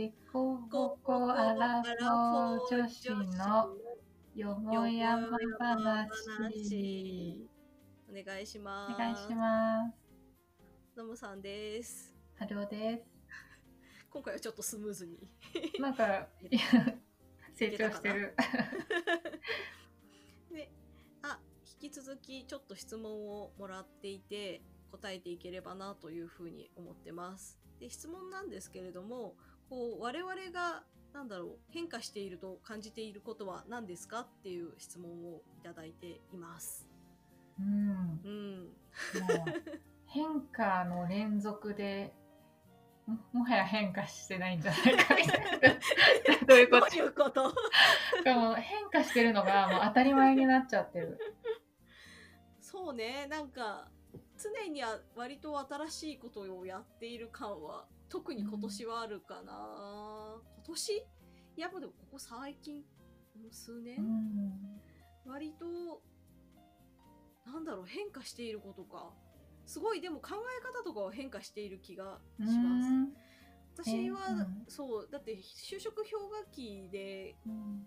[0.00, 3.76] でこぼこアラフォー女子の
[4.34, 7.46] よもやま話。
[8.08, 8.94] お願いします。
[8.94, 10.98] お願いします。
[10.98, 12.16] のむさんです。
[12.38, 13.04] はるおで
[14.08, 15.18] 今回はちょっとスムーズに。
[15.76, 15.82] す。
[15.82, 16.60] なんか、いや
[17.54, 18.34] 成長してる。
[20.50, 20.72] で、
[21.20, 21.38] あ、
[21.82, 27.60] 引き続きちょっと質問をもらっていて、答えていければなというふうに思ってます。
[27.78, 29.36] で、質問なんですけれども、
[29.70, 30.82] こう、我々が、
[31.14, 36.86] なんだろう、変化していると感じていることは何ですかっていう質問をいただいています。
[37.58, 38.20] うん。
[38.24, 38.62] うん。
[38.64, 42.12] もう変化の連続で
[43.06, 46.86] ももはや変化してないんじゃないかみたいなどういうこと？
[46.90, 47.54] どういうこと？
[48.60, 51.18] 変化してるのがもう当たり前になっちゃってる
[52.60, 53.88] そうね、なんか、
[54.42, 60.40] 常には割と新しいことをやっている感は、特に今年はあるかな。
[60.56, 60.92] 今年？
[61.56, 62.84] いや、でもここ最近、
[63.50, 64.80] 数年、うん
[65.26, 66.02] 割と、
[67.44, 69.12] なんだろう、変化していることか。
[69.66, 72.82] すごい、でも考え方とかは変化している気がしま
[73.76, 73.84] す。
[73.84, 77.86] 私は、そう、だって就職氷河期で、うん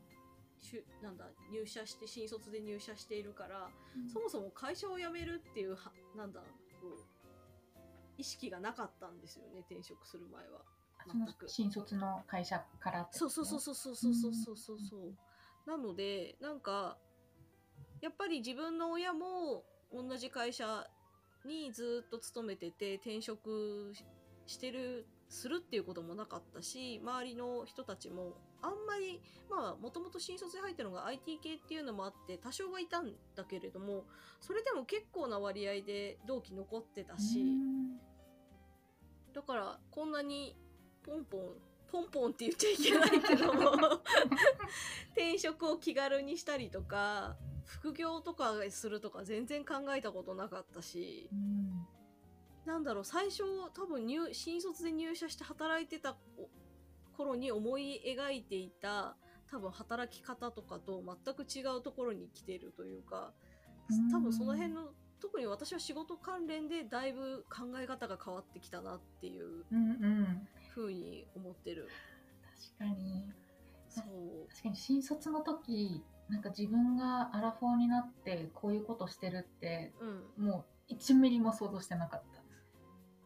[0.64, 4.10] しゅなんだ入社して新卒で入社しているから、うん。
[4.10, 6.42] そもそも会社を辞めるっていうはなんだ
[8.18, 10.62] 意識がなかったんですよね転職する前は。
[11.06, 11.50] 全く。
[11.50, 15.14] 新卒の会社からってそうそうそうそうそうそうそうそうそう
[15.66, 16.98] なのでなんか
[18.02, 20.88] やっぱり自分の親も同じ会社
[21.46, 24.06] にずっと勤めてて転職し
[24.46, 28.34] してるするっていうこともなかったし周りの人たちも
[28.64, 34.06] あんまりまあもともと新卒で入ったのが IT 系っていうのもあって多少はいたんだけれども
[34.40, 37.84] それでも結構な割合で同期残ってたし、うん
[39.34, 40.56] だからこんなに
[41.04, 41.42] ポンポン
[41.92, 43.72] ポンポンって言っちゃいけないけども
[45.14, 51.88] 転職を気軽にしたりとか副業とかするとか全然考えたことなかったしうん。
[52.66, 53.44] なんだろう最初
[53.74, 56.16] 多分入新卒で入社して働いてた
[57.14, 59.16] 頃に思い描いていた
[59.50, 63.32] 多分働き方とかと全く違うところに来てるというか
[64.12, 71.88] 多分その辺の特に私は仕事関連でだいぶ考え方が変わってきたなっていううんうんふうに思ってる。
[72.80, 73.32] 確かに
[73.88, 74.50] そう。
[74.50, 79.94] 確かに新卒の時なんか自分がアラフォーになってこういうことしてるって
[80.38, 80.46] うん。
[80.46, 82.24] もう1ミリも想像してなかっ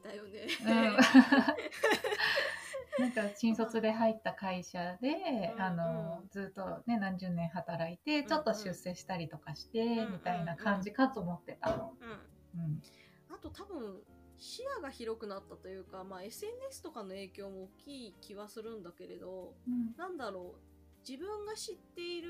[0.04, 0.48] ただよね。
[0.66, 0.98] うん
[3.22, 5.10] か新卒で入った会社で、
[5.56, 11.94] うんあのうんずっとね何十年働いてんちょっと出世したりとかして、うんみたいな感じかと思ってたの。
[12.56, 12.62] うん。
[12.62, 12.82] うん
[13.30, 14.02] あと多分
[14.40, 20.62] 視野が広くなったというか、まあ SNS とかの影響も大きい気はするんだけれど、うんなんだろう。
[21.08, 22.30] 自分が知っている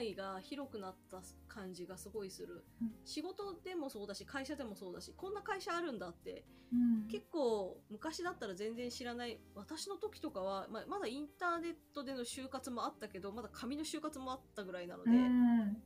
[0.00, 2.64] 範囲が広くなった感じがすごいする。
[2.80, 2.92] うん。
[3.04, 7.08] 仕事でもそうだし、会社でもそうだし、こんな会社あるんだってうん。
[7.08, 9.38] 結構昔だったら全然知らない。
[9.54, 15.82] 私の時とかは、まあ、まだインターネットでの就活もあったけどまだ紙の就活もあったぐらいなので、うん。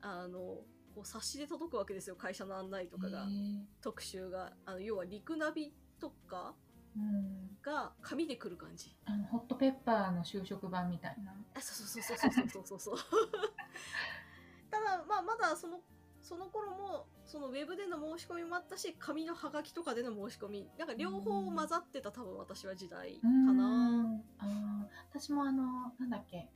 [0.00, 0.38] あの
[0.94, 3.26] こう冊子で届くわけですよ会社の案内とかが、
[3.80, 4.52] 特集が。
[4.66, 6.67] あの要はリクナビとかうん
[7.62, 11.32] が紙でくる感じ、あのホットペッパーの就職版みたいな。
[11.54, 12.96] あそうそうそうそうそうそうそう
[14.70, 15.80] ただまあまだその
[16.22, 20.70] その頃もそのウェブでの申し込みもあったし紙のハガキとかでの申し込み。
[20.78, 24.20] なんか両方混ざってた多分私は時代かな。
[24.38, 26.50] あ私もあのなんだっけ。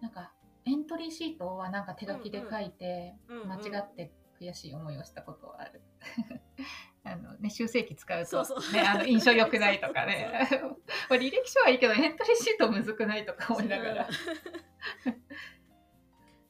[0.00, 0.32] なんか
[0.64, 5.82] エントリーシートはなんか手書きで書いて、間違って悔しい思いをしたことはある。
[7.12, 8.72] あのね、修正機使うとそうそう。
[8.72, 10.48] ね、あの印象良くないとかね。
[11.08, 14.08] まあ履歴書はいいけどエントリーシートむずくないとか思いながら。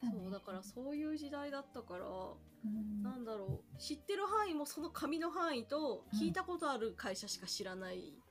[0.03, 3.03] そうだからそういう時代だったから、うん。
[3.03, 3.77] なんだろう。
[3.77, 8.22] 知ってる範囲もその紙の範囲と聞いたことある会社しか知らないうん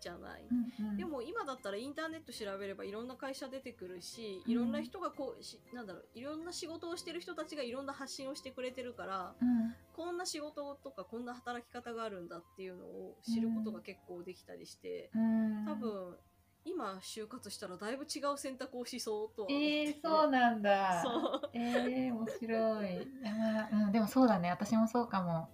[0.00, 0.96] じゃない、うんうん。
[0.96, 9.74] でも今だったらインターネット調べればいろんな会社出てくるしいろんな人がこうしなんだろういろんな仕事をしてる人たちがいろんな発信をしてくれてるからうん。
[9.94, 15.64] こんな仕事とかこんな働き方があるんだっていうのを知ることが結構できたりして、うん。
[15.66, 16.16] 多分
[16.64, 21.02] 今就活したらだいぶ違う選択をしそうとはえー、そうなんだ。
[21.02, 21.50] そう。
[21.54, 22.94] えー、面白い。
[22.94, 25.48] いやまあうん、でもそうだね、私もそうかも。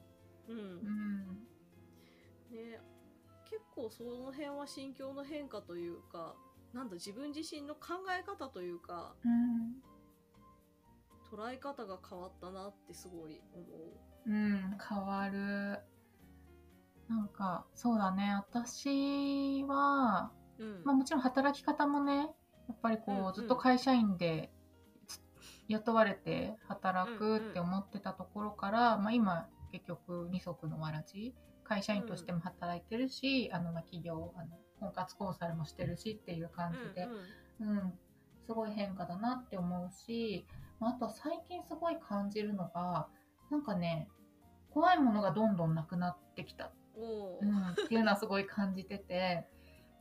[0.49, 0.57] うん。
[0.57, 1.34] うん。
[3.75, 6.35] 構その辺は心境の変化というか
[6.73, 9.95] なんだ自分自身の考え方というかうん。
[11.35, 13.65] 捉え方が変わったなってすごい思
[14.27, 14.31] う。
[14.31, 15.81] うん、変わる。
[17.09, 22.29] なんか、そうだね、私は、うんまあ、もちろん働き方もね
[22.69, 24.51] やっぱりこう、うんうんずっと会社員で
[25.07, 25.21] つ
[25.69, 37.09] 雇われて働くって思ってたところから、まあ、今結局二足のわらじ会社員としても働いてるし、あのまあ企業あの婚活コンサルもしてるしっていう感じで、
[37.61, 37.93] うん
[38.47, 40.47] すごい変化だなって思うし、
[40.79, 43.09] まあ、あとは最近すごい感じるのが
[43.51, 44.07] なんかね
[44.71, 46.71] 怖いものがどんどんなくなってきた。
[46.97, 49.47] うん、っていうのはすごい感じてて。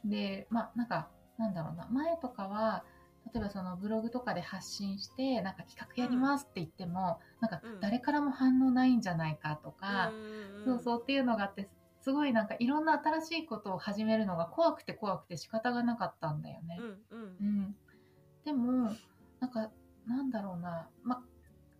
[0.04, 1.88] でまあなんかなんだろうな。
[1.89, 2.83] 前とかは
[3.31, 7.80] 例えばそのブログとかで発信してなんか企画やりますって言っても、なんかうん。
[7.80, 11.70] 誰からも反応ないんじゃないかとか、うんそうそうっていうのがあって
[12.02, 16.80] すごいなんかいろんな新しいことを始めるのが怖くて怖くて仕方がなかったんだよね。
[16.80, 17.28] うんうん。
[17.40, 17.75] うん、
[18.46, 18.92] でも
[19.40, 19.72] なんか
[20.08, 21.22] なんだろうな、ま、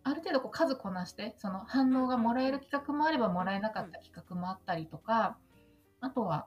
[0.02, 5.36] ある程度こう数こなしてその反応がもらえる企画もあればもらえなかった企画もあったりとか
[6.00, 6.46] あとは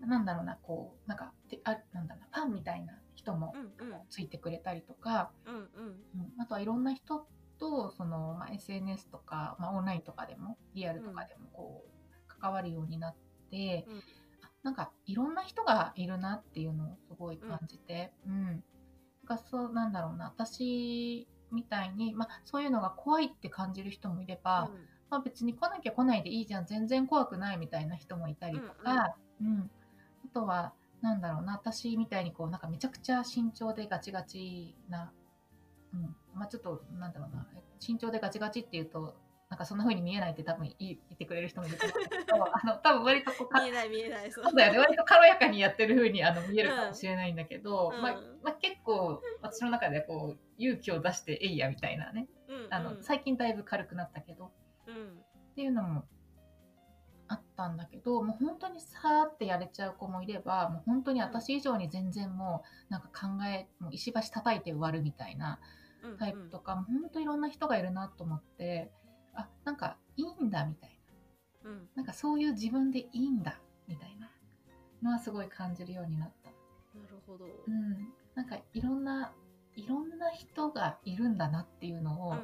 [0.00, 3.98] なんだろうなこうなんかてあなんだろうなファンみたいな人もうんうん。
[4.08, 5.62] ついてくれたりとか、うんうん。
[6.36, 7.26] うん、あとはいろんな人
[7.58, 13.16] とその、まあ、SNS とか、まあ、オンラインとかでもリアルとかでもこう関わるようになっ
[13.50, 13.96] て、うん。
[14.42, 18.44] あなんかいろんな人がいるなっていうのをすごい感じて、うん。
[18.44, 18.62] なん
[19.26, 20.26] かそうなんだろうな。
[20.26, 24.70] 私みたいに、まあ、そういうのが怖いって感じる人もいれば、
[25.10, 26.66] まあ、別に来なきゃ来ないでいいじゃん。
[26.66, 29.70] 全然怖くないみたいな人もいたりとか、うん。
[30.24, 30.72] あとは
[31.02, 35.12] なんだろうな私みたいにこうなんかめちゃくちゃ慎重でガチガチな、
[35.92, 37.46] うんまあ、ちょっとなんだろうな
[37.78, 39.16] 慎重でガチガチっていうと
[39.48, 44.44] なんかそんな風に見えないって多分言ってくれる人もいると思うんだけど あの多分割とこうか見えない見えないそう。
[44.44, 48.02] そうだよね割と軽やかにやってる風にあの見えるかもしれないんだけど、うん。
[48.02, 52.28] まあまあ、結構私の中でこう勇気を出してえいやみたいなね。
[52.48, 52.74] うんうん。
[52.74, 54.52] あの最近だいぶ軽くなったけど。
[54.86, 55.18] うん。
[55.52, 56.04] っていうのも
[57.28, 65.60] あったんだけどもう本当にさーってやれちゃう子もいればもう本当に私以上に全然もうなんか考えもう石橋叩いて終わるみたいな
[66.02, 68.90] うんタイプとか、もう本当いろんな人がいるなと思って
[69.34, 70.98] あなんかいいんだみたい
[71.64, 71.70] な。
[71.70, 71.88] うん。
[71.94, 74.30] なんかそういう自分でいいんだみたいな
[75.02, 76.50] のはすごい感じるようになった。
[76.50, 77.44] なるほど。
[77.44, 79.32] うん、なんかいろんな
[79.76, 82.36] いろんな人がいるんだなっていうのを、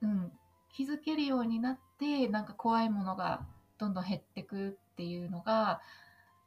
[0.00, 0.32] うんうん、
[0.72, 3.46] 気づけるようになってなんか怖いものが
[3.80, 5.80] どんどん減ってくっていうのが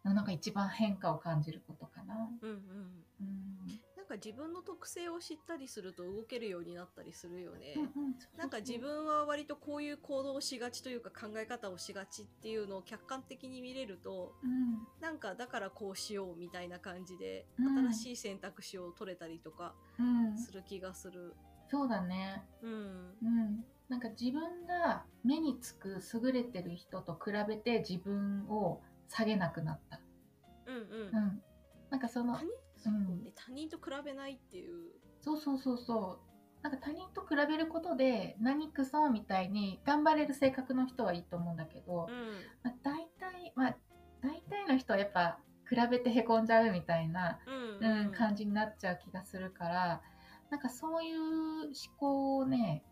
[0.03, 2.30] なんか一番変化を感じることかな。
[2.41, 2.56] うんうん
[3.21, 7.74] うんなんか自分の特性を知ったりすると動けるようになったりするよね。
[7.77, 20.03] うんうんなんか自分は割とこういう行動をしがちというか考え方をしがちっていうのを客観的に見れるとうんなんかだからこうしようみたいな感じでうん新しい選択肢を取れたりとかう
[20.33, 21.33] ん、する気がする。
[21.69, 22.71] そうだね、うん。
[22.71, 29.99] うん、なんか自分が目につく優れてる人と比べて自分を下げなくなった。
[30.65, 31.09] うんうんう。
[31.09, 31.41] ん、
[31.91, 32.93] なんかその他人そう
[33.23, 34.93] ね他人と比べないっていう。
[35.21, 36.19] そうそうそうそ
[36.63, 42.33] うなんか他人と比べることで何くそみたいに頑張れる性格の人はいいと思うんだけど、うん。
[42.63, 43.77] まあ、大体まあ
[44.23, 45.37] 大体の人はやっぱ
[45.69, 50.01] 比べてへこんじゃうみたいな、うんうん感じになっちゃう気がするから
[50.49, 52.83] なんかそういう思考をね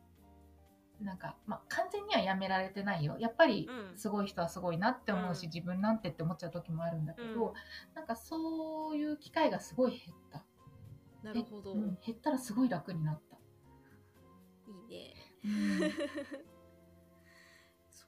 [1.01, 7.53] なんか、まあ、完全にはやめられてないよやっぱりうんすごい人はすごいなって思うし、うん自分なんてって思っちゃう時もあるんだけど、うん
[7.93, 10.43] なんかそういう機会がすごい減った。
[11.23, 11.73] なるほど。
[11.73, 13.37] うん、減ったらすごい楽になった。
[14.67, 15.91] いいね。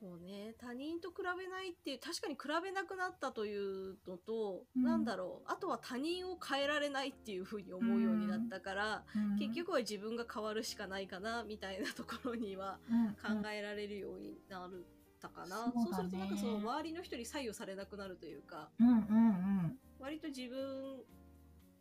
[0.04, 0.54] うんそうね。
[0.60, 4.84] 他人と比べないっていう確かに比べなくなったというのと、うん。
[4.84, 5.52] なんだろう。
[5.52, 9.40] あとは他人を変えられないっていうふうに思うようになったから、うん。
[9.40, 13.42] 結局は自分が変わるしかないかなみたいなところにはうん。
[13.42, 14.86] 考えられるようになる
[15.22, 21.02] たかな、そうそうするとなんかその周りの人に左右されなくなるというかうんうん割と自分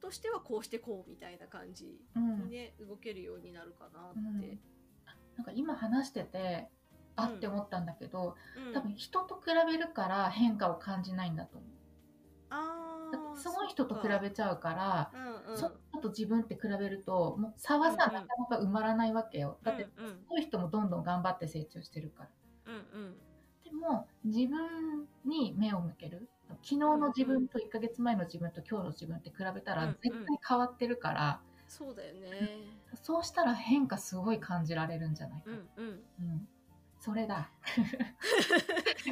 [0.01, 2.45] としてはこうしてこうみたいな感じうんうん。
[2.45, 4.19] にね、動けるようになるかなって。
[4.19, 4.61] うん。
[5.37, 6.69] なんか今話してて
[7.25, 8.37] あうんって思ったんだけど、
[8.67, 8.73] うん。
[8.73, 11.71] 多分人と比べるから変化を感じないんだと思う。
[12.51, 15.59] あすごい人と比べちゃうから、うんうん。
[15.59, 18.27] その人と自分って比べるともう差はさ、うんうん。
[18.27, 19.59] なかなか埋まらないわけよ。
[19.63, 20.07] だって、うん。
[20.07, 22.31] うんすごい人もどんどん頑張って成長してるから。
[22.67, 23.15] うんうん。
[23.65, 26.29] でも自分に目を向ける。
[26.49, 29.97] 昨日の自分と1ヶ月前の自分と今日の自分って比べたらうんうん。
[30.03, 32.67] 絶対変わってるから、そうだよね。
[33.03, 36.03] そうしたら変化すごい感じられるんじゃないかうな、んうん。
[36.21, 36.49] うん
[37.03, 37.51] それだ。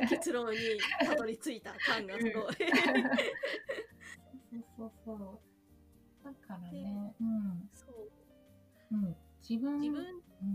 [0.08, 2.54] 結論にたどり着いた感がすごい。
[4.48, 5.42] そうそうそ
[6.22, 6.24] う。
[6.24, 7.68] だからねうん。
[7.74, 8.94] そう。
[8.94, 9.16] うん。
[9.42, 10.04] 自分自分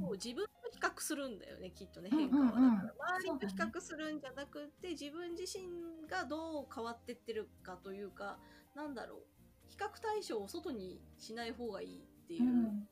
[0.01, 0.07] うん。
[0.07, 2.43] を自分と比較するんだよねきっとねうん変化は。
[2.43, 2.75] うんうん。
[2.75, 8.39] だから周りと比較するんじゃなくて自分自身がどう変わってってるかというか
[8.75, 9.23] なんだろう。
[9.67, 12.43] 比較対象を外にしない方がいいっていう。
[12.43, 12.87] う、ん、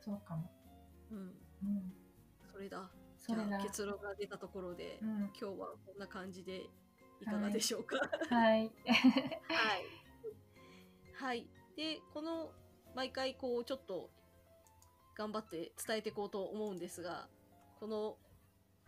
[0.00, 0.50] そうかも。
[1.10, 1.18] うん。
[1.18, 1.20] う
[1.66, 1.92] ん、
[2.50, 2.90] それだ
[3.28, 3.62] じゃあ。
[3.62, 6.62] 結論が出たところで、うん、今日はこんな感じで
[7.20, 7.96] いかがでしょうか？
[8.30, 8.60] はい。
[8.60, 8.72] はい。
[11.14, 11.46] はい。
[11.76, 12.52] で、この、
[12.94, 14.10] 毎回こう、ちょっと、
[15.16, 17.28] 頑張って伝えていこうと思うんですが、
[17.80, 18.16] この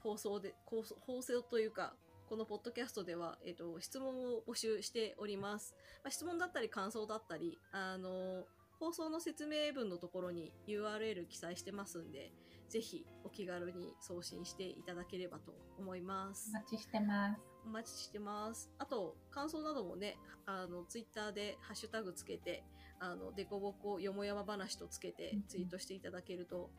[0.00, 0.94] 放送で、放送
[1.42, 1.96] というか、
[2.28, 5.74] このポッドキャストでは、えっ、と、質問を募集しております。
[6.04, 8.46] まあ、質問だったり感想だったり、あの、
[8.78, 12.32] 放送の説明文のところに URL 記載してますんで、
[12.68, 16.58] ぜひお気軽に送信していただければと思いますお。
[16.58, 17.40] 待ちしてます。
[17.64, 18.70] お待ちしてます。
[18.78, 22.64] あと、感想などもね、あの、ツイッターでハッシュタグつけて、
[22.98, 26.70] あの、デコボコよもやま話とつけてツイートしていただけると、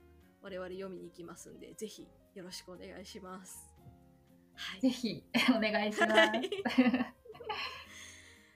[0.41, 3.73] 我々読みに行きますんで、ぜひよろしくお願いします。
[4.55, 4.81] はい。
[4.81, 5.23] ぜひ
[5.55, 6.13] お願いします。
[6.13, 6.49] はい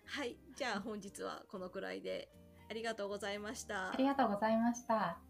[0.08, 0.38] はい。
[0.56, 2.30] じゃあ本日はこのくらいで
[2.70, 4.06] ありがとうございましたあり。
[4.06, 5.25] がとうございました。